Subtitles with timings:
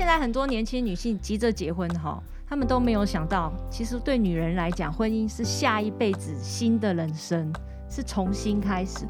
[0.00, 7.52] 现在很多年轻女性急着结婚哈，她们都没有想到，其实对女人来讲，婚姻是下一辈子新的人生，
[7.86, 9.04] 是重新开始。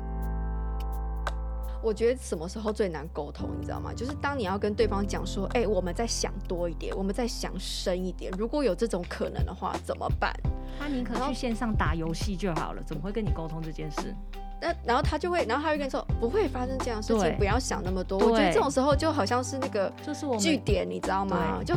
[1.80, 3.92] 我觉得什么时候最难沟通，你知道吗？
[3.94, 10.34] 就是当你要跟对方讲说，哎、欸，我们再想多一点，我们再想深一点，如果有这种可能的话，怎么办？
[10.76, 14.12] 他宁可去线上打游戏就好了，怎么会跟你沟通这件事？
[14.60, 18.18] 那然后他就会，然后他会跟你说，不会发生这样的事情，不要想那么多。
[18.18, 21.62] 我觉得这种时候就好像是那个就是我据点，你知道吗？
[21.64, 21.74] 就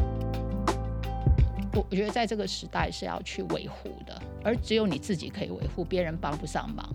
[1.73, 6.87] 我我觉得在这个时代是要去维护的，而只有你自己可以维护，别人帮不上忙。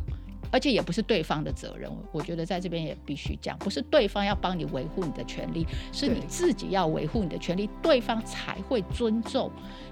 [0.51, 9.51] 而且也不是对方的责任，我觉得在这边也必须讲，不是对方要帮你维护你的权利，是你自己要维护你的权利，对方才会尊重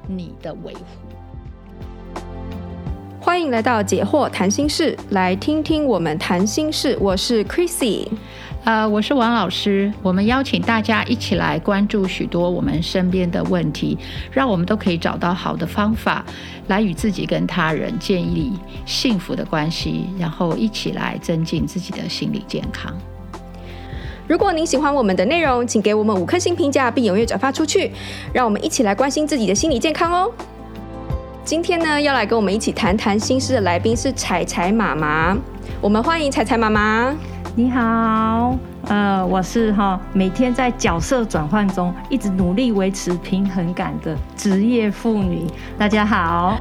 [0.08, 0.80] 你的维护。
[3.26, 6.96] 欢迎来到解惑谈心事，来听听我们谈心事。
[7.00, 8.06] 我是 Chrissy。
[8.62, 9.92] 呃，我是王老师。
[10.00, 13.98] 我们邀请大家一起来关注许多我们身边的问题，
[14.30, 16.24] 让我们都可以找到好的方法，
[16.68, 18.52] 来与自己跟他人建立
[18.86, 22.96] 幸福的关系，然后一起来增进自己的心理健康。
[24.28, 27.90] 如果您喜欢我们的内容，请给我们五颗星评价，并踊跃转发出去，
[28.32, 30.32] 让我们一起来关心自己的心理健康哦。
[31.46, 35.38] 今天呢，要来跟我们一起谈谈心事的来宾是彩彩妈妈，
[35.80, 37.16] 我们欢迎彩彩妈妈。
[37.54, 45.46] 你好，呃，我是哈，每天在角色转换中，一直努力维持平衡感的职业妇女。
[45.78, 46.58] 大家好。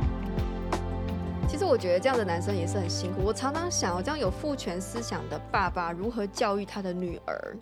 [1.47, 3.21] 其实我觉得这样的男生也是很辛苦。
[3.25, 7.57] 我常常想，我这样有父权思想的爸爸如何教育他的女儿？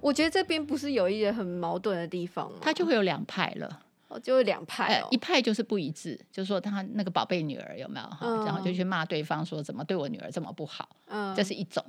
[0.00, 2.58] 我觉得这边不是有一些很矛盾的地方吗？
[2.60, 3.80] 他就会有两派了。
[4.20, 5.04] 就会两派、哦。
[5.04, 11.84] 呃，一派就是不一致，就是说他那个宝贝女儿有没有哈，嗯、然后就去骂对方说怎么对我女儿这么不好，嗯，这是一种，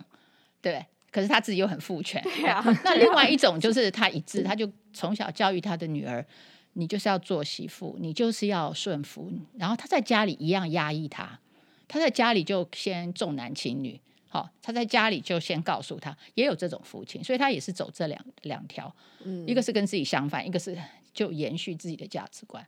[0.62, 2.64] 对，可是他自己又很父权，对啊。
[2.84, 6.26] 那另外一种就是他一致， 他就从小教育他的女儿，
[6.74, 11.40] 你就是要做媳妇，你就是要顺服，然后他在家里一样压抑他，
[11.88, 18.94] 他在家里就先重男轻女，好，他在家里就先告诉他，也有这种父亲，所以他也是走这两两条，
[19.24, 20.78] 嗯，一个是跟自己相反，一个是。
[21.13, 22.66] 就延续自己的价值观，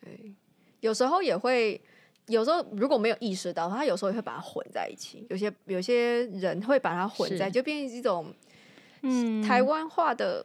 [0.00, 0.34] 对，
[0.80, 1.78] 有时候也会，
[2.28, 5.26] 有时候如果没有意识到，他有时候也会把它混在一起。
[5.28, 8.32] 有些有些人会把它混在，是就变成一种
[9.02, 10.44] 嗯台湾话的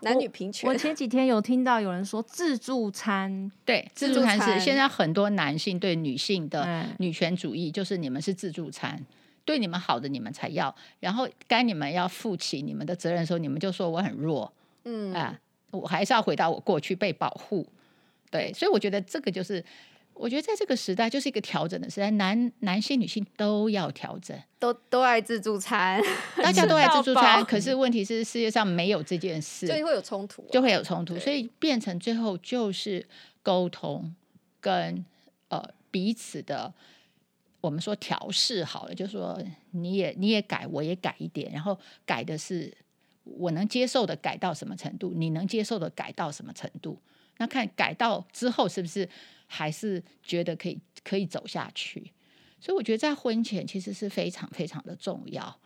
[0.00, 0.66] 男女平权。
[0.66, 9.04] 我，我前几天有听到有人说自助餐，对，自助餐是现在很多男性对女性的女权主义，就是你们是自助餐，
[9.44, 14.50] 对你们好的你们才要，然后该你们要负起你们的责任的时候，你们就说我很弱，
[14.84, 15.38] 嗯啊。
[15.72, 17.66] 我还是要回到我过去被保护，
[18.30, 19.64] 对，所以我觉得这个就是，
[20.12, 25.98] 我觉得在这个时代就是一个调整的时代，男男性女性都要调整，都都爱自助餐，
[26.36, 33.08] 大家都爱自助餐，可是问题是世界上没有这件事，所以会有冲突，就会有冲突，所以变成最后就是
[33.42, 34.14] 沟通
[34.60, 35.02] 跟
[35.48, 36.70] 呃彼此的，
[37.62, 42.70] 我们说调试好了，就是说你也你也改，我也改一点，然后改的是。
[43.24, 45.12] 我能接受的改到什么程度？
[45.14, 47.00] 你能接受的改到什么程度？
[47.38, 49.08] 那看改到之后是不是
[49.46, 52.12] 还是觉得可以可以走下去？
[52.60, 55.58] 所以我觉得在婚前其实是非常非常的重要。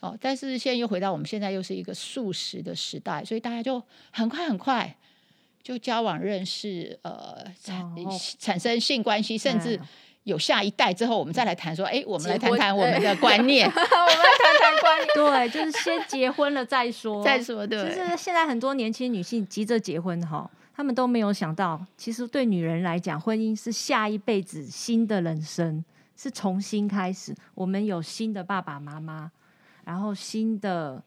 [0.00, 4.96] 哦，但是现在又回到我们现在又是一个素食的时代，所以大家就很快很快
[5.62, 7.94] 就交往认识，呃，产
[8.38, 9.80] 产生性关系，甚至。
[10.24, 13.66] 有下一代之后，我们再来谈说，哎，我们来谈谈我们的观念。
[13.70, 15.08] 我们来谈谈观念。
[15.14, 17.22] 对，就是先结婚了再说。
[17.22, 17.78] 再说，对。
[17.88, 25.84] 其实现在很多年轻女性急着结婚哈，她们都没有想到，其实对女人来讲，婚姻是下一辈子新的人生，
[26.16, 27.34] 是重新开始。
[27.54, 29.30] 我们有新的爸爸妈妈，
[29.84, 31.02] 然后新的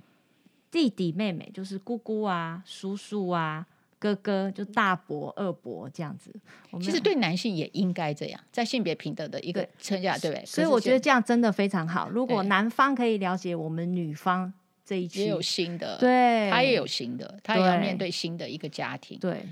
[0.70, 3.66] 弟弟妹妹，就是姑姑啊、叔叔啊。
[4.00, 6.31] 哥哥就大伯、二伯这样子，
[6.80, 10.46] 其实对男性也应该这样，在性别平等的一个称下，对不对？
[10.46, 12.09] 所以我觉得这样真的非常好。
[12.09, 14.53] 如果男方可以了解我们女方
[14.86, 19.18] 这一群，也有新的，对，他也有新的，他也要面对新的一个家庭。
[19.19, 19.44] 对，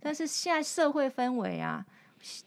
[0.00, 1.84] 但是现在社会氛围啊，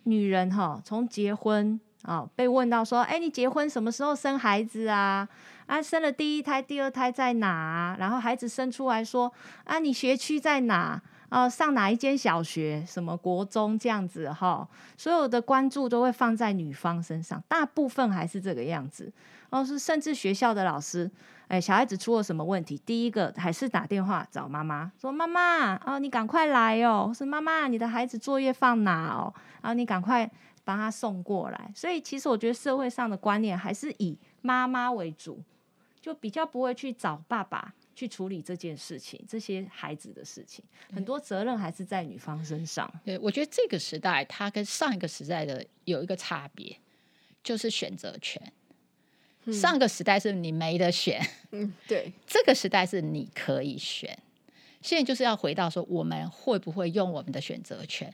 [0.04, 5.30] 女人哈，从结婚啊，被问到说，哎，你结婚什么时候生孩子啊？
[5.68, 7.96] 啊，生了第一胎、第二胎在哪？
[8.00, 9.32] 然后孩子生出来说，
[9.66, 11.00] 啊，你学区在哪？
[11.30, 12.84] 呃，上哪一间小学？
[12.88, 14.68] 什么国中这样子哈？
[14.96, 19.12] 所有的关注都会放在女方身上，大部分还是这个样子。
[19.50, 21.10] 哦，是甚至学校的老师，
[21.48, 29.34] 哎，小孩子出了什么问题，第一个还是打电话找妈妈，说妈妈，哦，你赶快来哦，是妈妈，你的孩子作业放哪哦？
[29.62, 30.30] 然后你赶快
[30.64, 31.72] 帮他送过来。
[31.76, 35.42] 所以其实我觉得社会上的观念还是以妈妈为主。
[36.00, 40.64] 就比较不会去找爸爸去处理这件事情，这些孩子的事情，
[40.94, 42.88] 很多责任还是在女方身上。
[43.04, 46.78] 对，我觉得这个时代它跟上一个时代的有一个差别，
[47.44, 48.40] 就是选择权。
[49.46, 54.16] 嗯、上个时代是你没得选，嗯，对， 这个时代是你可以选。
[54.84, 58.14] 现在就是要回到说，我们会不会用我们的选择权？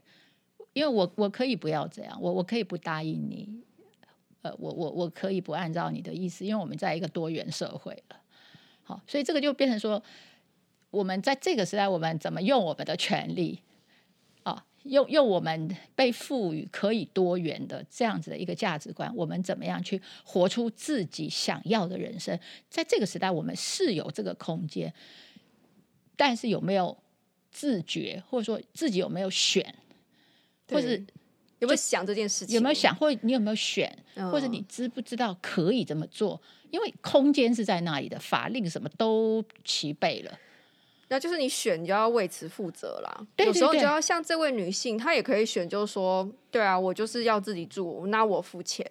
[0.72, 3.62] 因为我我可以不要这样，我我可以不答应你，
[4.44, 8.23] 呃，我我我可以不按照你的意思，因为我们在一个多元社会了。
[8.84, 10.02] 好，所以这个就变成说，
[10.92, 13.60] 我们在这个时代，我们怎么用我们的权利
[14.44, 14.66] 啊？
[14.84, 22.38] 用用我们被赋予可以多元的这样子的一个价值观，我们怎么样去活出自己想要的人生？
[22.70, 24.94] 在这个时代，我们是有这个空间。
[26.16, 26.96] 但是有没有
[27.52, 29.74] 自觉，或者说自己有没有选，
[30.68, 31.04] 或是
[31.60, 32.54] 有没有想这件事情？
[32.54, 36.40] 有没有想，或者你有没有选，嗯、或者你知不知道可以这么做？
[36.74, 40.40] 因为空间是在那里的，法令什么都齐备了。
[41.10, 43.28] 那就是你选，你就要为此负责啦。
[43.36, 48.84] 对对对，有时候就要像这位女性，她也可以选，就是说，对啊，我就是要自己住，那我付钱。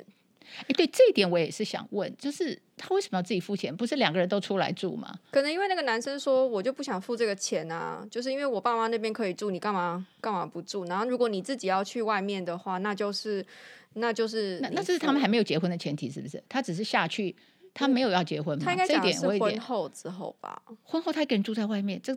[0.61, 3.75] 哎，对这一点我也是想问，就是他为什么要自己付钱？
[3.77, 5.13] 不是两个人都出来住吗？
[5.33, 10.85] 可能因为那个男生说，我就不想付这个钱啊，就是因为我爸妈那边可以住，你干嘛干嘛不住？
[10.85, 13.45] 然后如果你自己要去外面的话，那就是
[13.95, 16.41] 那就是那那这是他们还没有结婚的前提，是不是？
[16.49, 17.35] 他只是下去，
[17.75, 18.65] 他没有要结婚吗？
[18.65, 20.63] 他应该这一点我婚后之后吧？
[20.83, 22.17] 婚后他一个人住在外面，这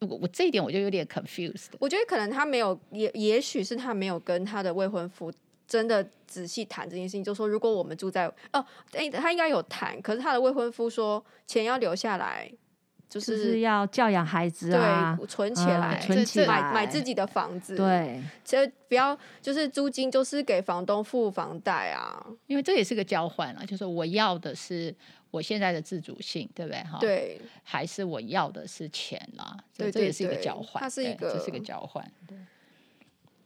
[0.00, 1.68] 我我这一点我就有点 confused。
[1.78, 5.32] 我觉得可能他没有，也也许是他没有跟他的未婚夫。
[5.66, 12.52] 真的仔细谈这件事情，就说如果我们住在哦，哎，他应该有谈，可是他的未婚夫说钱要留下来，
[13.10, 24.94] 就是，就是要教养孩子啊，对，存起来，嗯、存起来，买买自己的房子，对，其实不要就是租金就是给房东付房贷啊，因为这也是个交换啊，就是我要的是
[25.32, 26.80] 我现在的自主性，对不对？
[26.84, 32.38] 哈，对，还是我要的是钱啦，对，对，对，这也是一个交换，它是一个，这是个交换，对。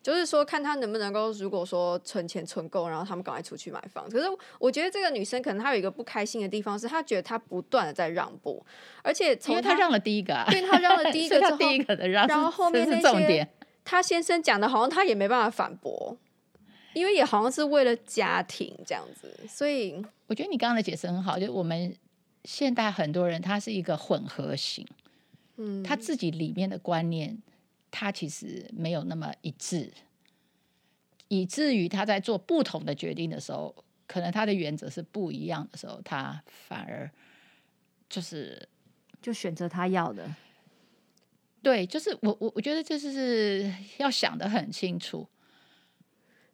[0.04, 4.06] 就是说，看他能不能够，如果说存钱存够，然后他们赶快出去买房。
[4.10, 4.26] 可是
[4.58, 8.62] 我觉得这个女生可能她有一个不开心的地方，是她觉得她不断的在让步，
[9.02, 13.48] 而且从她让了第一个，啊，对，她让了第一 个之后，第一个的让，然后后面那些
[13.82, 16.14] 她先生讲的，好像她也没办法反驳，
[16.92, 19.34] 因为也好像是为了家庭这样子。
[19.48, 21.96] 所以我觉得你刚刚的解释很好，就是我们
[22.44, 24.86] 现代很多人他是一个混合型，
[25.56, 27.38] 嗯，他自己里面的观念。
[27.96, 29.93] 他其实没有那么一致，
[31.29, 33.73] 以至于他在做不同的决定的时候，
[34.08, 37.08] 可能他的原则是不一样的时候，他反而
[38.11, 38.69] 就是
[39.23, 40.29] 就选择他要的。
[41.62, 45.25] 对，就是我我我觉得这是要想的很清楚。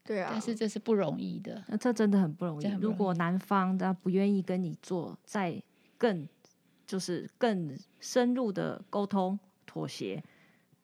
[0.05, 2.65] 对啊，但是这是不容易的，那这真的很不容易。
[2.67, 5.63] 容易如果男方他不愿意跟你做再
[5.97, 6.29] 更
[6.87, 10.23] 就是更深入的沟通妥协。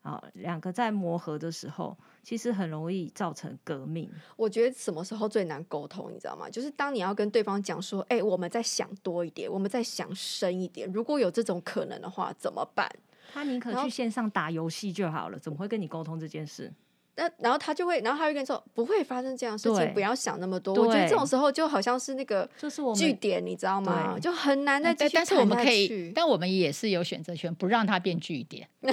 [0.07, 4.09] 啊，两个在磨合的时候，其实很容易造成革命。
[4.37, 6.49] 我觉得什么时候最难沟通，你知道吗？
[6.49, 10.89] 就是当你要跟对方讲说：“哎，我们再想多一点，我们再想深一点。
[10.93, 12.89] 如果有这种可能的话，怎么办？”
[13.35, 16.73] 他宁可去线上打游戏就好了，怎么会跟你沟通这件事？
[17.19, 20.75] 那然后他就会，然后他会跟你说不会发生这样的事情，不要想那么多。
[20.75, 24.19] 我觉得这种时候就好像是那个就是我句点，你知道吗？
[24.21, 25.35] 就很难再继续谈下去。
[25.35, 28.69] 但是我们可以，但我们也是有选择权，不让他变据点。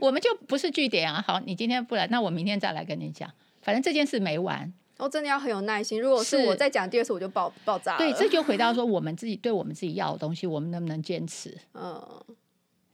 [0.00, 1.22] 我们就不是据点啊。
[1.26, 3.32] 好，你今天不来，那我明天再来跟你讲。
[3.60, 4.72] 反正这件事没完。
[4.98, 6.00] 我、哦、真的要很有耐心。
[6.00, 7.98] 如果是我再讲第二次，我就爆爆炸了。
[7.98, 11.56] 对，这就回到 说我们自己对我们自己要的东西，我们能不能坚持？
[11.74, 12.24] 嗯，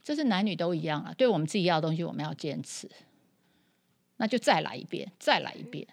[0.02, 1.14] 这是男女都一样啊。
[1.16, 2.90] 对我们自己要的东西，我们要坚持。
[4.18, 5.86] 那就再来一遍，再来一遍。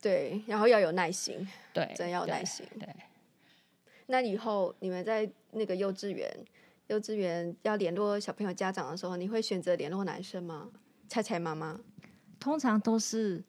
[0.00, 2.64] 对，然后要有耐心，对，真要有耐心。
[2.78, 2.88] 对，
[4.06, 6.30] 那以后你们在那个幼稚园，
[6.88, 10.68] 幼稚园要联络小朋友家长的时候，你会选择联络男生吗？
[11.08, 11.80] 菜菜妈妈，
[12.38, 13.44] 通常都是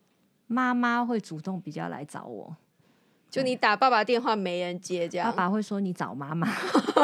[0.48, 2.56] 妈妈会主动比较来找我。
[3.30, 6.48] 就你打爸爸电话没人接，这样爸爸会说你找妈妈，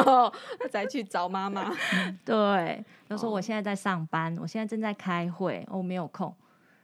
[0.70, 1.70] 再去找妈妈。
[2.24, 6.34] 对，他说我现在在上班，我现在正在开会，我没有空。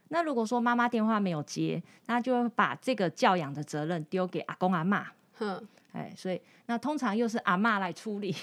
[0.09, 5.07] 那如果说妈妈电话没有接，那就会把这个教养的责任丢给阿公阿妈。
[5.33, 8.35] 哼，哎，所以那通常又是阿妈来处理。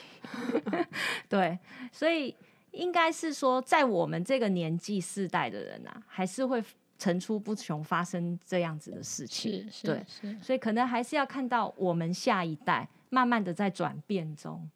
[1.28, 1.59] 对，
[1.93, 2.35] 所以
[2.73, 6.62] 应该是说，在我们这个年纪世代的人啊，还是会。
[7.00, 14.69] 层出不穷发生这样子的事情，是对，是所以可能还是要看到我们下一代慢慢的在转变中。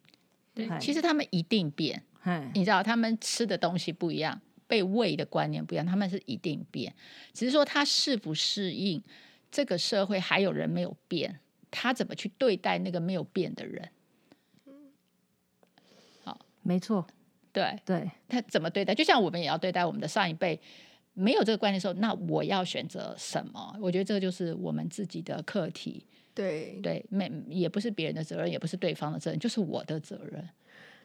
[0.55, 2.01] 对，其实他们一定变，
[2.55, 6.95] 你知道，他们吃的东西不一样，被喂的观念不一样，他们是一定变，
[7.33, 9.03] 只是说他适不适应
[9.51, 11.41] 这个社会，还有人没有变，
[11.73, 13.89] 他怎么去对待那个没有变的人。
[16.23, 17.05] 好，没错，
[17.53, 18.95] 对对，他怎么对待？
[18.95, 20.61] 就像我们也要对待我们的上一辈。
[21.15, 23.77] 没有这个观念的时候，那我要选择什么？
[23.81, 26.07] 我觉得这个就是我们自己的课题。
[26.33, 30.49] 对对，没也不是别人的责任，也不是对方的责任，就是我的责任。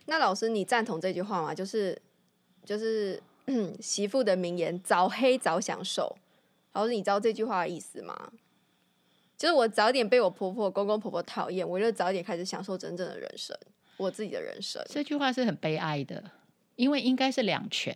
[0.06, 1.54] 那老师，你赞同这句话吗？
[1.54, 2.02] 就是
[2.64, 3.22] 就是
[3.82, 6.16] 媳妇的名言：“早黑早享受。”
[6.72, 8.32] 老师，你知道这句话的意思吗？
[9.38, 13.56] 就是我早点被我婆婆、公公婆婆讨厌，我就早点开始享受真正的人生，
[13.98, 14.84] 我自己的人生。
[14.90, 16.24] 这句话是很悲哀的，
[16.76, 17.96] 因为应该是两全。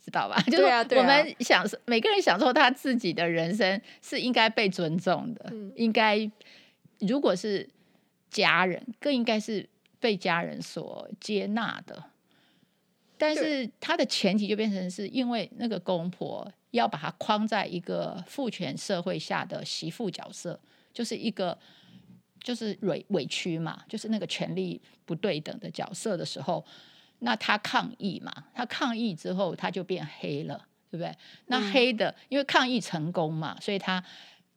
[0.00, 0.40] 知道吧？
[0.50, 0.64] 就是
[0.96, 6.18] 我们享受，每个人享受他自己的人生是应该被尊重的，嗯、应该
[7.00, 7.68] 如果是
[8.30, 9.68] 家人，更应该是
[10.00, 12.04] 被家人所接纳的。
[13.18, 20.58] 但是他的前提就变成是因为那个公婆要把他框在一个父权社会下的媳妇角色，
[20.92, 21.58] 就是一个
[22.42, 26.64] 就是委委屈嘛，就是那个权力不对等的角色的时候。
[27.20, 28.32] 那他抗议嘛？
[28.54, 30.56] 他抗议之后，他就变黑了，
[30.88, 31.12] 对不对？
[31.46, 34.00] 那黑的，因为抗议成功嘛，所以他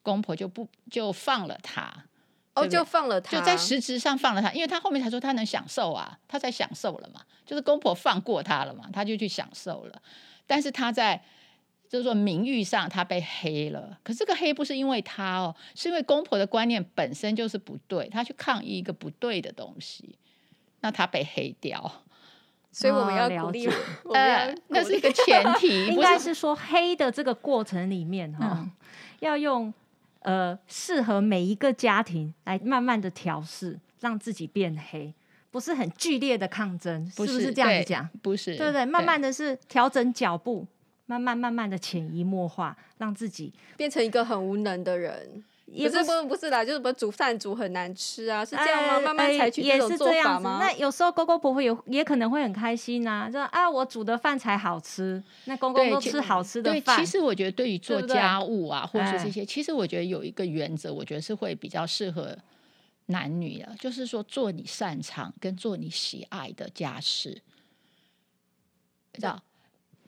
[0.03, 1.91] 公婆就不就放了他，
[2.53, 10.01] 哦，就放了他，就在实质上放了他，因为他后面才说他能享受啊，他在享受了嘛，就是公婆放过他了嘛，他就去享受了。
[10.45, 11.21] 但是他在
[11.87, 20.17] 就是说名誉上他被黑了，可是这个黑不是因为他哦，是因为公婆的观念本身就是不对，他去抗议一个不对的东西，
[20.81, 22.03] 那他被黑掉。
[22.73, 23.67] 所以我们要鼓励，
[24.13, 28.71] 呃，那是一个前提， 应该是说黑的这个过程里面哈，嗯、
[29.19, 29.73] 要用
[30.21, 35.13] 呃适合每一个家庭来慢慢的调试，让自己变黑，
[35.51, 38.09] 不是很剧烈的抗争，是，是不是这样子讲？
[38.21, 38.85] 不是，对不对？
[38.85, 40.65] 慢慢的是调整脚步，
[41.05, 45.43] 慢慢慢慢的潜移默化，让自己变成一个很无能的人。
[45.65, 48.99] 也不是不不是啦，就是不煮饭煮很难吃啊，是这样吗？
[48.99, 50.59] 慢慢采取这种做法吗？
[50.59, 56.97] 那有时候公公婆婆也也可能会很开心呐，说啊，我煮的饭才好吃，那公公都吃好吃的饭。
[56.97, 62.37] 对，其实我觉得对于做家务啊，或者是这些，其实我觉得有一个原则，我觉得是会比较适合
[63.05, 67.41] 男女的，就是说做你擅长跟做你喜爱的家事，
[69.13, 69.41] 知道？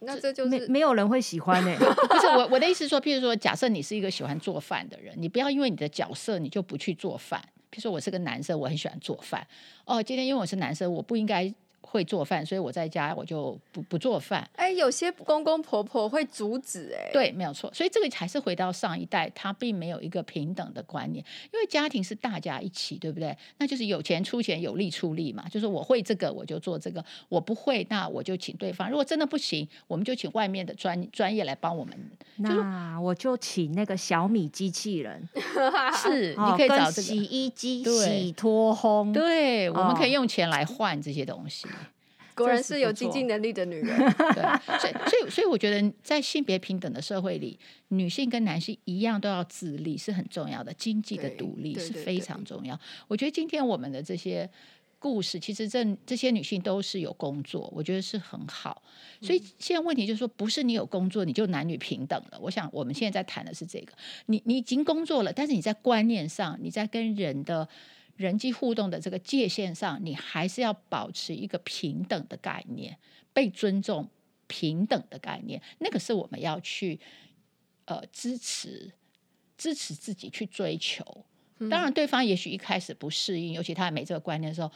[0.05, 1.77] 那这就是没没有人会喜欢呢、欸。
[1.79, 7.41] 不是我我的意思说，譬如说，假设你是一个喜欢做饭的人，你不要因为你的角色你就不去做饭。
[7.71, 9.45] 譬如说我是个男生，我很喜欢做饭。
[9.85, 11.53] 哦，今天因为我是男生，我不应该。
[11.93, 14.49] 会做饭，所以我在家我就不不做饭。
[14.55, 17.71] 哎，有些公公婆婆会阻止，哎，对，没有错。
[17.71, 21.23] 所以这个还是回到上一代，他并没有一个平等的观念，
[21.53, 23.37] 因为家庭是大家一起，对不对？
[23.59, 25.47] 那就是有钱出钱，有力出力嘛。
[25.47, 28.89] 就是我会这个，我就做这个；我不会，那我就请对方。
[28.89, 31.95] 如果真的不行，我们就请外面的专专业来帮我们。
[32.37, 35.29] 那我就请那个小米机器人，
[36.01, 41.67] 是，你可以找这个洗衣机、洗脱烘，对，我们可以用钱来换这些东西。
[42.37, 43.97] 果然是有经济能力的女人，
[44.33, 44.43] 对，
[44.79, 47.57] 所以所以所以我觉得在性别平等的社会里，
[47.89, 52.79] 女性跟男性一样都要自立，是很重要的，经济的独立是非常重要。
[53.07, 54.49] 我觉得今天我们的这些
[54.99, 58.81] 故事，其实这这些女性都是有工作，我觉得是很好。
[59.21, 62.39] 所以现在问题就是说，不是你有工作你就男女平等了。
[62.41, 63.93] 我想我们现在在谈的是这个，
[64.25, 67.67] 你你已经工作了，但是你在观念上，你在跟人的。
[68.15, 72.95] 人际互动的这个界限上，你还是要保持一个平等的概念，
[73.33, 74.07] 被尊重、
[74.45, 76.99] 平等的概念，那个是我们要去
[77.85, 78.91] 呃支持、
[79.57, 81.25] 支持自己去追求。
[81.71, 84.71] 当然，对方也许一开始不适应，尤其他还没这个观念的时候，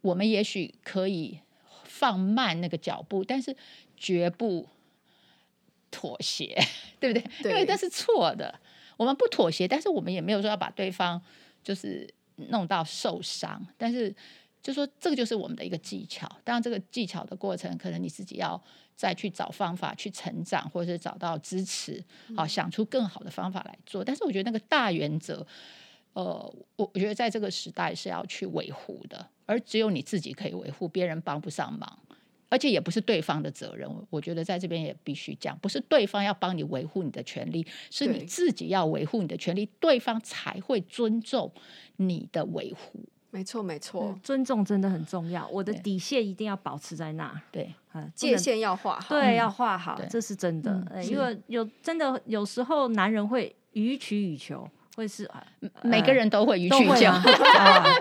[0.00, 1.40] 我们也许可以
[1.82, 3.56] 放慢那个脚步，但是
[3.96, 4.68] 绝不
[5.90, 6.56] 妥协，
[7.00, 7.30] 对不对？
[7.42, 8.60] 对，因为那是错的。
[8.96, 11.20] 我们不妥协，但是我们也没有说要把对方
[11.64, 12.08] 就是。
[12.36, 14.14] 弄到受伤，但是
[14.62, 16.26] 就说这个就是我们的一个技巧。
[16.44, 18.60] 当然，这个技巧的过程，可能你自己要
[18.94, 22.02] 再去找方法去成长，或者是找到支持，
[22.36, 24.04] 好想出更好的方法来做。
[24.04, 25.46] 但是我觉得那个大原则，
[26.12, 26.24] 呃，
[26.76, 31.98] 我我觉得在这个时代是要去维护的，而只有你自己可以维护，别人帮不上忙。
[32.56, 41.52] 而且也不是对方的责任，我觉得在这边也必须讲，不是对方要帮你维护你的权利，是你自己要维护你的权利，对，方才会尊重
[41.96, 43.04] 你的维护。
[43.30, 47.74] 没错，没错，尊重真的很重要，我的底线一定要保持在那，对，
[48.14, 54.66] 界限要画好，对，要画好，嗯、这是真的，嗯、因为有真的有时候男人会予取予求。
[54.96, 55.30] 会是
[55.82, 57.12] 每个人都会予取予求，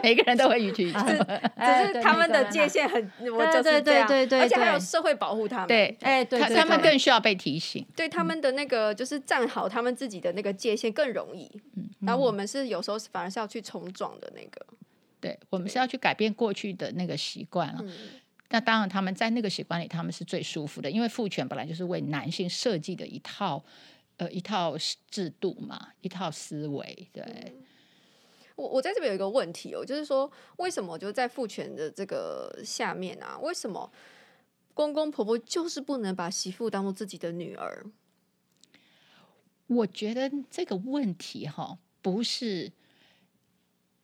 [0.01, 0.99] 每个人都会予取 予求，
[1.59, 11.51] 只是他们的界限很，我就是这样，对对对，而且还有社会保护他们，对，哎，对，他们更需要被提醒，对他们的那个就是站好他们自己的那个界限更容易，
[11.99, 14.65] 然后我们是有时候反而是要去冲撞的那个。
[15.19, 17.79] 对，我们是要去改变过去的那个习惯了。
[17.81, 17.91] 嗯、
[18.49, 23.63] 那当然，他们在那个习惯里，他们是最舒服的，因为父权本来就是为男性设计的一套
[24.17, 24.75] 呃一套
[25.09, 27.09] 制度嘛，一套思维。
[27.11, 27.65] 对，嗯、
[28.55, 33.37] 我我在这边有一个问题哦，就是说为什么就在父权的这个下面啊？
[33.39, 33.91] 为什么
[34.73, 37.85] 公公婆婆就是不能把媳妇当做自己的女儿？
[39.67, 42.71] 我觉得这个问题哈，不是。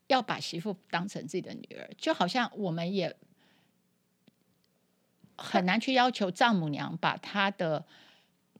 [0.08, 3.16] 要把媳妇当成自己的女儿，就好像我们也
[5.38, 7.86] 很难去要求丈母娘把她的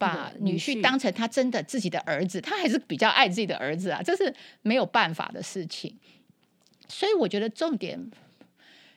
[0.02, 5.96] 把女婿当成他真的自己的儿子，他还是比较爱自己的儿子啊，这是没有办法的事情。
[6.88, 8.10] 所以我觉得重点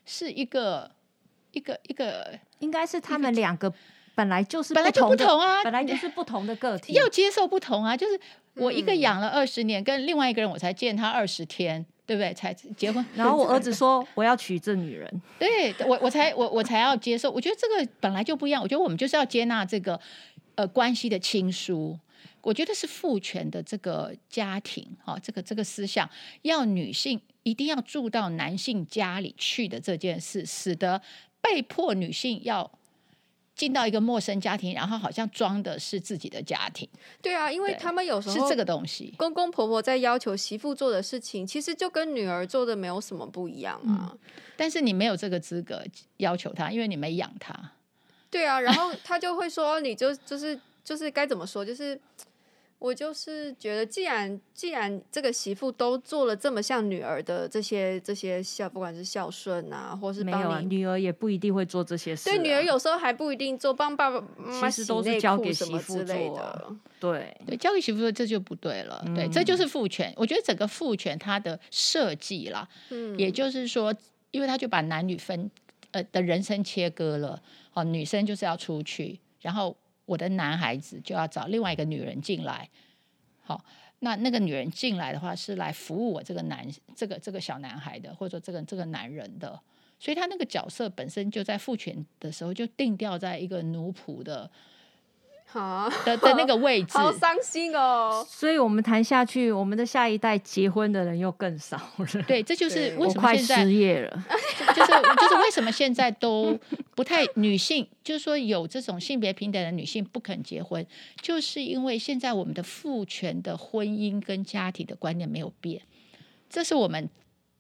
[0.07, 0.91] 是一个
[1.53, 3.71] 一个一个，应该是他们两个
[4.15, 7.95] 本来就是本来就不同啊，本来就是不同的个体，要接受不同啊。
[7.95, 8.19] 就是
[8.55, 11.85] 我一个养了二十年，嗯、跟另外一个人我才见他二十天。
[12.07, 12.35] 对不对？
[12.35, 17.31] 才结婚，然后我儿子 说我要娶这女人，对我我才我我才要接受。
[17.31, 18.63] 我觉得这个本来就不一样。
[18.63, 19.99] 我觉得我们就是要接纳这个
[20.55, 21.99] 呃关系的亲疏。
[22.41, 26.09] 我觉得是父权的这个家庭哈、哦，这个这个思想
[26.43, 31.01] 要女性一定要住到男性家里去的这件事，使得
[31.41, 32.71] 被迫女性要。
[33.57, 36.89] 进到一个陌生家庭，然后好像装的是自己的家庭。
[37.23, 39.15] 对啊，因为他们有时候是这个东西。
[39.17, 44.11] 公公婆婆在要求媳妇做的事情，其实就跟女儿做的没有什么不一样啊。
[44.11, 44.19] 嗯，
[44.57, 45.85] 但是你没有这个资格
[46.17, 47.55] 要求她，因为你没养他。
[48.35, 51.99] 对啊，然后他就会说，你就就是就是该怎么说，就是。
[52.81, 62.33] 我就是觉得，既然既然这个媳妇都做了这么像女儿的这些这些孝，不管是孝顺啊，或是帮你没有啊，女儿也不一定会做这些事，啊。
[62.33, 66.77] 对，女儿有时候还不一定做，帮爸爸妈妈其实都是交给媳妇做，的。
[67.01, 69.03] 对对，交给媳妇做这就不对了。
[69.07, 70.13] 嗯、对，这就是父权。
[70.15, 73.95] 我觉得整个父权它的设计啦，嗯，也就是说，
[74.31, 75.51] 因为他就把男女分
[75.93, 77.41] 呃的人生切割了。
[77.75, 79.77] 哦，女生就是要出去，然后。
[80.07, 82.69] 我的男孩子就要找另外一个女人进来，
[83.41, 83.65] 好，
[84.01, 89.59] 那那个女人进来的话是来服务我这个男这个这个小男孩的，或者说这个这个男人的，
[89.99, 94.51] 所以他那个角色本身就在父权的时候就定调在一个奴仆的。
[95.53, 98.27] 啊的的那个位置， 好伤心哦。
[98.29, 102.07] 所以，我们谈下去，我们的下一代结婚的人又更少了。
[102.27, 104.25] 对，这就是为什么现在失业了。
[104.75, 106.59] 就是就是为什么现在都
[106.97, 110.85] 不太女性，就是说有这种性别平等的女性不肯结婚，
[111.21, 115.83] 就是因为现在我们的父权的婚姻跟家庭的观念没有变，
[116.51, 117.09] 这是我们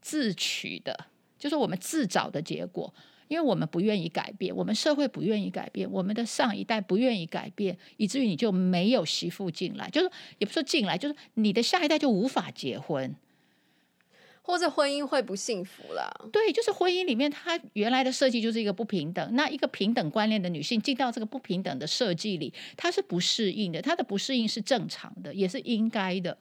[0.01, 1.07] 自取的，
[1.39, 2.93] 就是我们自找的结果。
[3.35, 13.13] 因为我们不愿意改变，我们社会不愿意改变，我们的上一代不愿意改变，以至于你就没有媳妇进来，就是也不说进来，就是你的下一代就无法结婚，
[14.41, 16.29] 或者婚姻会不幸福了。
[16.31, 26.39] 对，就是婚姻里面它原来的设计就是一个不平等，那一个平等观念的女性进到这个不平等的设计里，她是不适应的，她的不适应是正常的，也是应该的，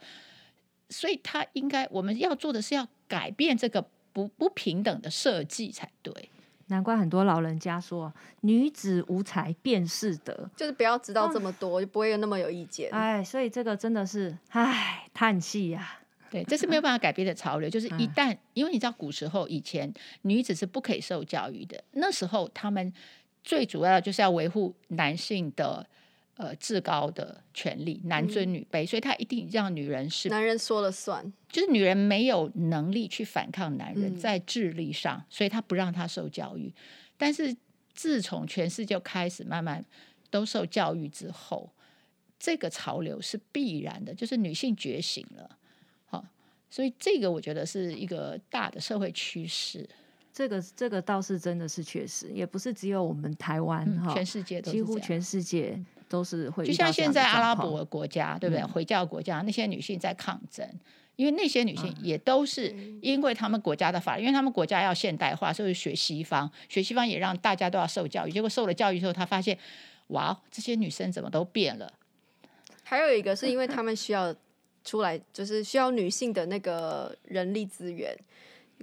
[0.90, 6.30] 所以她应该我们要做的是要改变这个不不平等的设计才对。
[6.68, 12.90] 难怪很多老人家说“女子无才便是德”，就是不要知道这么多，就不会有那么有意见。
[12.92, 16.00] 哎，所以这个真的是唉，叹气呀。
[16.32, 17.70] 对，这是没有办法改变的潮流。
[17.72, 22.92] 就是一旦，因为你知道，古时候以前女子是不可以受教育的，那时候他们
[23.44, 25.86] 最主要的就是要维护男性的。
[26.36, 36.74] 呃，至高的权利，男尊女卑，嗯、所以他一定让女人是男人说了算，就是女人没有能力去反抗男人在智力上，嗯、所以他不让她受教育。
[37.18, 37.56] 但是
[37.94, 39.86] 自从全世界开始慢慢
[40.32, 41.70] 都受教育之后，
[42.40, 45.58] 这个潮流是必然的，就是女性觉醒了。
[46.06, 46.26] 好，
[46.68, 49.88] 所以这个我觉得是一个大的社会趋势。
[50.34, 55.80] 这个这个倒是真的是确实，也不是只有我们台湾哈、嗯，全世界都几乎全世界。
[56.14, 58.64] 都是会，就像现在阿拉伯国家，对不对？
[58.64, 60.64] 回教国家那些女性在抗争，
[61.16, 62.68] 因为那些女性也都是
[63.02, 68.32] 因为他们国家的法律，因为他们国家要现代化，所以学西方，学西方也让大家都要受教育。
[68.32, 69.58] 结果受了教育之后，她发现，
[70.10, 71.92] 哇，这些女生怎么都变了。
[72.84, 74.32] 还有一个是因为 他们需要
[74.86, 78.16] 出来，就是需要女性的那个人力资源。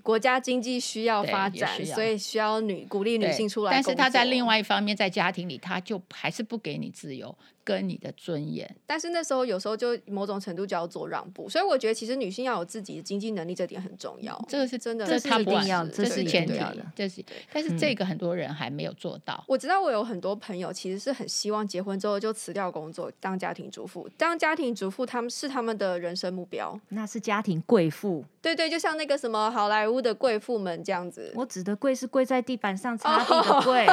[0.03, 3.73] 国家经济需要发展，所以需要女鼓励女性出来。
[3.73, 7.37] 但是他在另外一方面，在家庭里，他就还是不给你自由，
[7.75, 8.69] 跟你的尊严。
[8.87, 14.39] 但是那时候有时候就某种程度就要做让步，所以我觉得其实女性要有自己的经济能力，这点很重要。
[14.49, 17.25] 这个是真的，这是一定要，这是前提的，这是。
[17.53, 19.45] 但是这个很多人还没有做到。
[19.47, 24.09] 我知道我有很多朋友其实是很希望结婚之后就辞掉工作，当家庭主妇。
[24.17, 26.79] 当家庭主妇，他们是他们的人生目标。
[26.89, 28.25] 那是家庭贵妇。
[28.43, 31.31] 对对，就像那个什么好莱坞的贵妇们这样子。
[31.35, 33.87] 我指的贵是跪在地板上擦地的跪。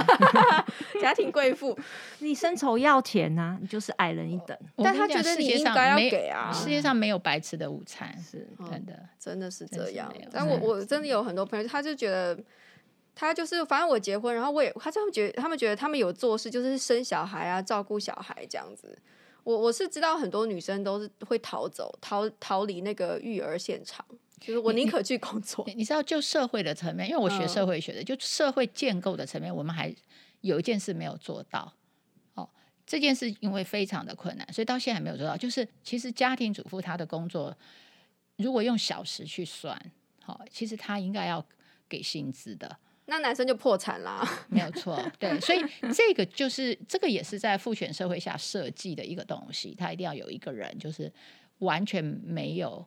[1.02, 1.78] 家庭贵妇，
[2.20, 4.58] 你伸手要钱呐、啊， 你就是矮人一等。
[4.78, 6.52] 但他觉得你应该要给啊。
[6.54, 10.14] 世界上没有白吃的午餐，是真的，真的是这样。
[10.32, 12.38] 但我 我真的有很多朋友，他就觉得。
[13.20, 18.96] 他就是，反正我结婚，然后我也，他他们觉得，他们觉得他们有做事，就是生小孩啊，照顾小孩这样子。
[19.44, 24.06] 我我是知道很多女生都是会逃走，逃逃离那个育儿现场，
[24.40, 25.66] 就是我宁可去工作。
[25.66, 29.92] 你，你知道，就社会的层面，因为我学社会学的，嗯、就社会建构的层面，我们还
[30.42, 31.74] 有一件事没有做到。
[32.36, 32.48] 哦，
[32.88, 35.36] 这件事因为非常的困难，所以到现在还没有做到。
[35.38, 37.56] 就是其实家庭主妇她的工作，
[38.38, 39.80] 如果用小时去算，
[40.24, 41.46] 好、哦，其实她应该要
[41.90, 42.78] 给薪资的。
[43.10, 45.60] 那男生就破产啦，没有错，对，所以
[45.94, 51.12] 这个就是这个也是在父权社会下设计的一个东西，他一定要有一个人，就是
[51.60, 52.86] 完全没有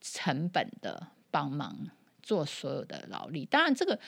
[0.00, 1.76] 成本的帮忙
[2.22, 3.44] 做所有的劳力。
[3.44, 3.98] 当然，这个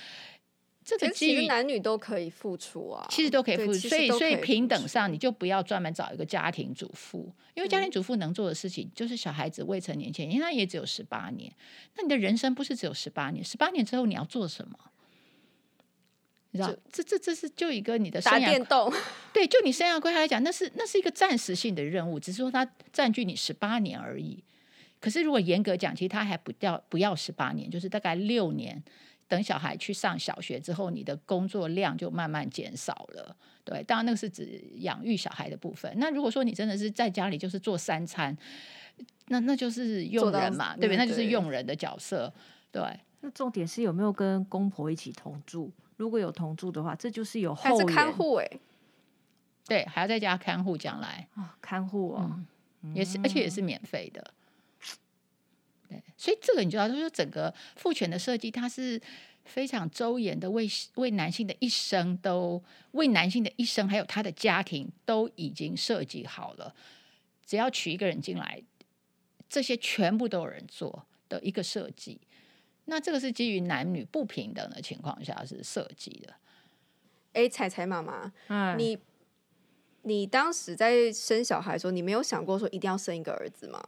[0.86, 11.52] 这个其实男女都可以付出啊，其实都可以付出，所以所以平等上你就不要专门找一个家庭主妇，因为家庭主妇能做的事情就是小孩子未成年前，因为他也只有十八年，
[11.96, 14.78] 那你的人生不是只有十八年，十八年之后你要做什么？
[16.52, 18.92] 你知道，这这这是就一个你的生涯打电动，
[19.32, 24.40] 对，就你生涯规划来讲，那是那是一个暂时性的任务，只是说它占据你十八年而已。
[25.00, 28.80] 可是如果严格讲，其实它还不掉不要十八年，就是大概六年。
[29.28, 33.36] 等小孩去上小学之后，你的工作量就慢慢减少了。
[33.64, 35.92] 对，当然那个是指养育小孩的部分。
[35.96, 38.36] 那如果说你真的是在家里就是做三餐，
[39.26, 40.96] 那那就是佣人嘛，对不对？
[40.96, 42.32] 那就是佣人的角色。
[42.70, 42.82] 对，
[43.20, 45.72] 那重点是有没有跟公婆一起同住？
[45.96, 48.50] 如果有同住的话，这就是有后援看护哎，
[49.66, 52.38] 对，还要在家看护将来哦，看护哦，
[52.82, 54.32] 嗯、也是，而且也是免费的。
[56.16, 59.00] 对，所以这个你知道，就是整个父权的设计，它是
[59.44, 66.74] 非常周延的，为为男性的一生都为男性的一生，还有他的家庭都已经设计好了。
[67.44, 68.62] 只要娶一个人进来，
[69.48, 72.20] 这些全部都有人做的一个设计。
[72.86, 76.34] 那这个是基于男女不平等的情况下是设计的。
[77.32, 78.98] 哎，彩彩妈妈，嗯，你
[80.02, 83.82] 你当时在生小孩的时候，你没有想过说一定要生一个儿子吗？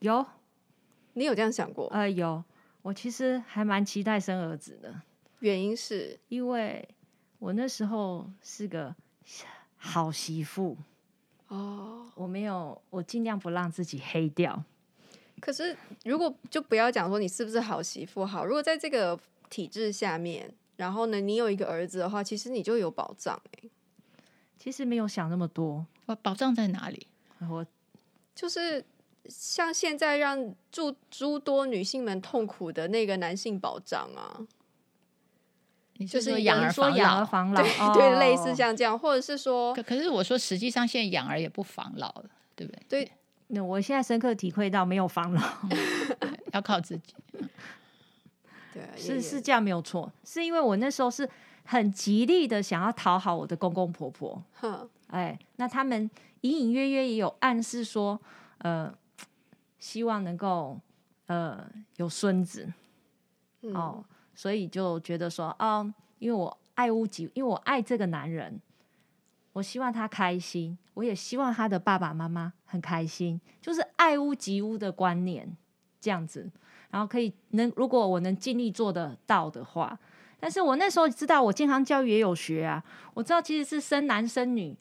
[0.00, 0.24] 有，
[1.14, 1.88] 你有这样想过？
[1.88, 2.42] 呃，有。
[2.82, 5.02] 我其实还蛮期待生儿子的，
[5.40, 6.88] 原因是因为
[7.38, 8.96] 我那时候是个
[9.76, 10.78] 好媳妇
[11.48, 14.64] 哦，我没有，我尽量不让自己黑掉。
[15.40, 19.18] 可是，如果就不要讲说你是不是好媳妇好，如果在这个
[19.50, 23.70] 体制下面，然后呢，你有一个儿子的话，其实你就有保障欸。
[24.58, 25.86] 其实没有想那么多，
[26.22, 27.06] 保障在哪里？
[27.48, 27.66] 我
[28.34, 28.82] 就是
[29.28, 34.40] 像现在让诸诸多女性们痛苦的那个男性保障啊，
[36.08, 42.82] 就是养儿说养儿防老，对对，类似像这样，或者是说，可可是我说实际上现在养儿也不防老了，对不对？
[42.88, 43.12] 对。
[43.52, 45.42] 那我现在深刻体会到，没有防老，
[46.54, 47.14] 要靠自己。
[48.72, 51.28] 对，是是这样没有错，是因为我那时候是
[51.64, 54.40] 很极力的想要讨好我的公公婆婆。
[54.52, 56.08] 哼，哎，那他们
[56.42, 58.20] 隐隐约约也有暗示说，
[58.58, 58.94] 呃，
[59.80, 60.78] 希望能够
[61.26, 62.72] 呃有孙子。
[63.62, 68.60] 嗯、哦，所以就觉得说，哦，因为我爱屋及，因为我爱这个男人。
[69.52, 75.56] 我希望他开心，我也希望他的爸爸妈妈很开心，就是爱屋及乌的观念
[76.00, 76.48] 这样子。
[76.88, 79.98] 然后可以能，如果我能尽力做得到的话，
[80.38, 84.76] 但是我那时候知道，我健康教育也有学啊，我知道其实是生男生女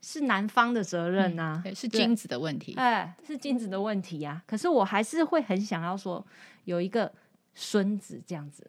[0.00, 4.44] 是男方的责任啊，嗯、是精子的问题，哎，是精子的问题呀、啊。
[4.46, 6.24] 可是我还是会很想要说
[6.64, 7.12] 有一个
[7.54, 8.66] 孙子这样子，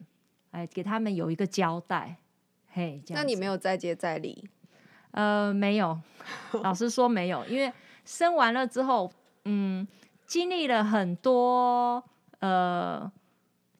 [0.51, 2.17] 哎，给他们有一个交代。
[2.73, 4.47] 嘿，这样，那你没有再接再厉？
[5.11, 5.99] 呃，没有，
[6.63, 7.71] 老实说没有，因为
[8.05, 9.11] 生完了之后，
[9.43, 9.85] 嗯，
[10.25, 12.01] 经历了很多
[12.39, 13.11] 呃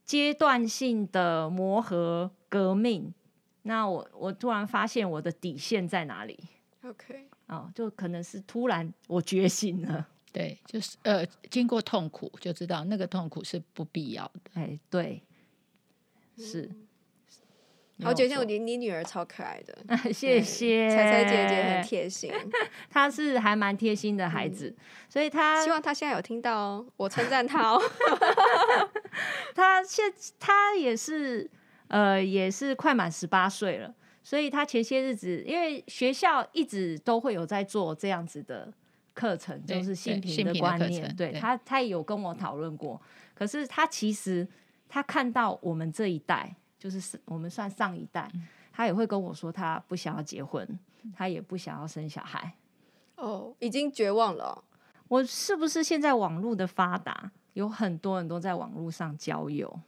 [0.03, 3.13] 阶段性的磨合革命，
[3.61, 6.37] 那我我突然发现我的底线在哪里
[6.83, 15.21] ？OK，哦，就可能是突然我觉醒了， 对，就是呃，经过痛苦就知道那个痛苦是不必要的，哎，对，
[16.37, 16.69] 是。
[18.03, 22.33] 我觉得我你你女儿超可爱的，谢谢彩彩姐姐很贴心，
[22.89, 27.79] 她是还蛮贴心的孩子，嗯、所以她希望她现在有听到哦，我称赞她哦。
[29.53, 31.47] 她现她也是
[31.89, 38.71] 呃也是快满十八岁了，所以他前些日子因为学校一直都会有在做这样子的
[39.13, 43.01] 课程，就是性平的观念，对他，他也有跟我讨论过，
[43.33, 44.47] 可是他其实
[44.87, 46.55] 他看到我们这一代。
[46.81, 48.27] 就是我们算上一代，
[48.73, 50.67] 他也会跟我说，他不想要结婚，
[51.15, 52.53] 他也不想要生小孩。
[53.17, 54.63] 哦，已经绝望了哦。
[55.07, 59.79] 我是不是现在网络的发达，有很多人都在网络上交友？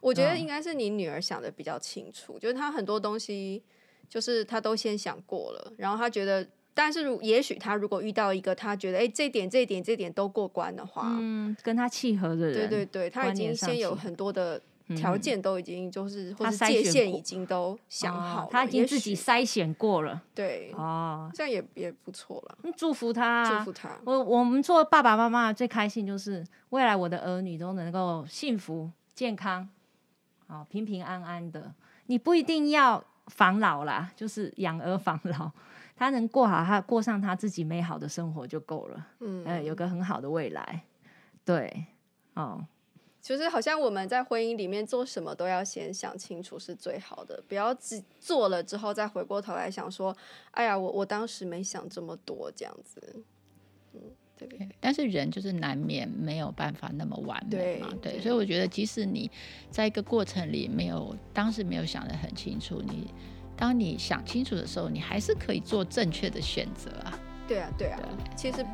[0.00, 3.62] 我觉得应该是你女儿想的比较清楚，就是她很多东西，
[4.08, 14.60] 就是她都先想过了，然后她觉得，但是如也许她如果遇到一个她觉得，哎，这点、这点、这点都过关的话，嗯，跟她契合的人，对对对，她已经先有很多的。
[14.96, 20.20] 条件都已经就是，或者界限已经都想好，他已经自己筛选过了。
[20.34, 22.58] 对，哦，这样也也不错了。
[22.76, 24.00] 祝福他，祝福他。
[24.04, 29.68] 我我们做爸爸妈妈最开心就是未来我的儿女都能够幸福健康，
[30.50, 31.72] 好平平安安的。
[32.06, 35.50] 你不一定要防老啦， 就是养儿防老，
[35.96, 39.06] 他能过好他过上他自己美好的生活就够了。
[39.20, 40.82] 嗯，呃，有个很好的未来。
[41.44, 41.86] 对，
[42.34, 42.66] 哦。
[43.22, 50.16] 就是好像我们在婚姻里面做什么都要先想清楚是最好的，不要只做了之后再回过头来想说，
[50.52, 53.22] 哎呀，我我当时没想这么多这样子，
[53.92, 54.00] 嗯，
[54.46, 54.68] 对。
[54.80, 58.20] 但是人就是难免没有办法那么完美嘛，对，对。
[58.20, 59.30] 所以我觉得，即使你
[59.70, 63.08] 在一个过程里没有当时没有想得很清楚，你
[63.56, 67.18] 当你想清楚的时候，你还是可以做正确的选择啊。
[67.46, 68.64] 对啊，对啊，对，其实。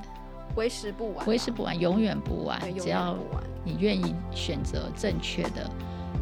[0.54, 2.58] 为时不晚，为时不晚，永远不晚。
[2.78, 3.14] 只要
[3.62, 5.70] 你愿意选择正确的，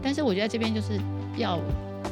[0.02, 0.98] 但是我觉得这边就是
[1.36, 1.60] 要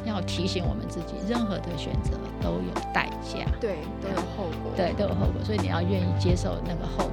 [0.05, 2.11] 要提醒我们自己，任何的选择
[2.41, 7.09] 都有代价，对，都有后果，对，都有后果，所以你要愿意接受那个后果。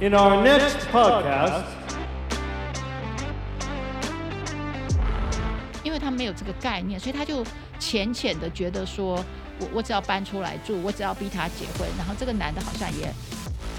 [0.00, 1.62] In our next podcast，
[6.12, 7.44] 没有这个概念，所以他就
[7.78, 9.24] 浅浅的觉得说，
[9.58, 13.12] 我我只要搬出来住，我只要逼他结婚，然后这个男的好像也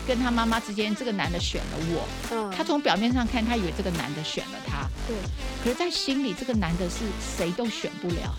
[0.08, 2.08] 跟他妈妈之间，这个男的选了我。
[2.32, 2.52] 嗯。
[2.52, 4.88] 他从表面上看，他以为这个男的选了他。
[5.08, 5.16] 对。
[5.64, 7.06] 可是，在心里，这个男的是
[7.38, 8.36] 谁都选不了。